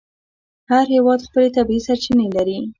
هر 0.71 0.85
هېواد 0.95 1.19
خپلې 1.27 1.49
طبیعي 1.57 1.81
سرچینې 1.87 2.27
لري. 2.35 2.57